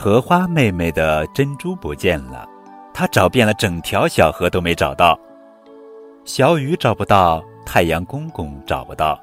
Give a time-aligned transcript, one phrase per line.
[0.00, 2.48] 荷花妹妹的珍珠不见了，
[2.94, 5.18] 她找遍了整条小河都没找到。
[6.24, 9.18] 小雨找不到，太阳公公找不到。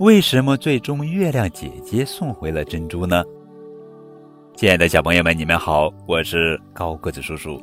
[0.00, 3.24] 为什么最终月亮姐姐送回了珍珠呢？
[4.54, 7.58] 亲爱的小朋友们，你们好，我是高个子叔叔。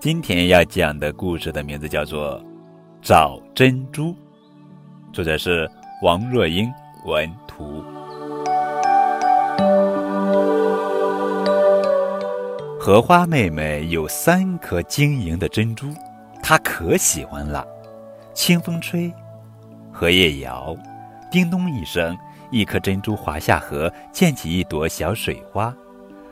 [0.00, 2.36] 今天要讲的故事的名字叫做
[3.00, 4.06] 《找珍珠》，
[5.12, 5.70] 作者是
[6.02, 6.68] 王若英，
[7.06, 7.84] 文图。
[12.88, 15.92] 荷花妹妹有三颗晶莹的珍珠，
[16.42, 17.62] 她可喜欢了。
[18.32, 19.12] 清风吹，
[19.92, 20.74] 荷叶摇，
[21.30, 22.16] 叮咚一声，
[22.50, 25.70] 一颗珍珠滑下河，溅起一朵小水花。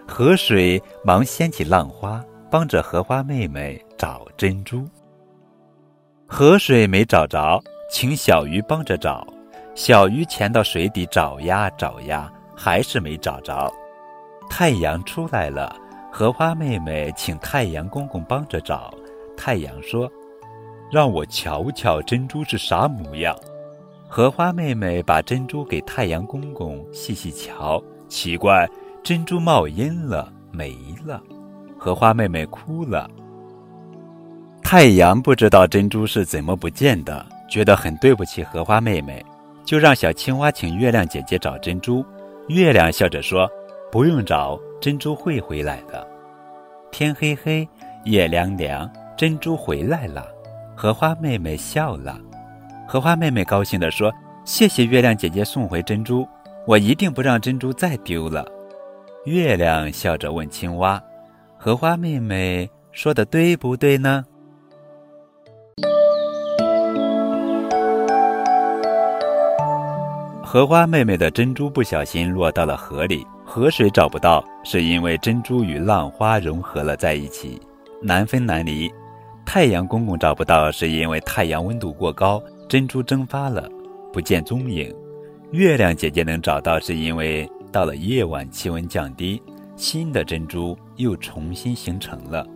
[0.08, 4.88] 河水忙掀起浪花，帮着荷花妹妹找珍珠。
[6.26, 9.26] 河水没找着，请小鱼帮着找。
[9.74, 13.70] 小鱼潜到水底找呀找呀，还是没找着。
[14.48, 15.76] 太阳出来了。
[16.18, 18.90] 荷花妹妹请太阳公公帮着找，
[19.36, 20.10] 太阳说
[20.90, 23.36] ：“让我瞧瞧珍珠是啥模样。”
[24.08, 28.66] 荷花妹妹把珍珠给太阳公公细细瞧，奇怪，
[29.02, 31.22] 珍珠冒烟了，没了。
[31.76, 33.10] 荷花妹妹哭了。
[34.62, 39.22] 太阳不知道珍珠是怎么不见的，觉得很对不起荷花妹妹，
[39.66, 42.02] 就让小青蛙请月亮姐姐找珍珠。
[42.48, 43.46] 月亮笑着说。
[43.92, 46.06] 不用找，珍珠会回来的。
[46.90, 47.68] 天黑黑，
[48.04, 50.26] 夜凉凉，珍珠回来了。
[50.74, 52.18] 荷花妹妹笑了。
[52.86, 54.12] 荷花妹妹高兴地说
[54.44, 56.26] ：“谢谢月亮姐姐送回珍珠，
[56.66, 58.46] 我一定不让珍珠再丢了。”
[59.24, 61.02] 月亮笑着问青蛙
[61.58, 64.24] ：“荷花妹妹说的对不对呢？”
[70.44, 73.26] 荷花妹妹的珍珠不小心落到了河里。
[73.56, 77.58] 河水找不到，是因为珍珠与浪花融合了在一起，
[78.02, 78.92] 难分难离。
[79.46, 82.38] 太阳公公找不到，是因为太阳温度过高，
[82.68, 83.66] 珍珠蒸发了，
[84.12, 84.94] 不见踪影。
[85.52, 89.42] 月亮姐姐能找到，是因为到了夜晚，气温降低，
[89.74, 92.46] 新的珍珠又重新形成了。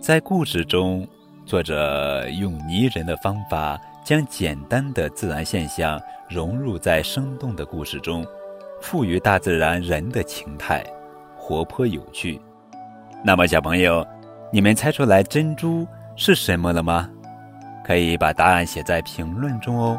[0.00, 1.04] 在故事中，
[1.44, 8.24] 作者用拟人的方法，将简单的自然现象融入在生动的故事中。
[8.80, 10.84] 赋予大自然人的情态
[11.36, 12.40] 活泼有趣。
[13.24, 14.06] 那么小朋友
[14.52, 15.86] 你们猜出来珍珠
[16.16, 17.08] 是什么了吗？
[17.82, 19.98] 可以把答案写在评论中哦。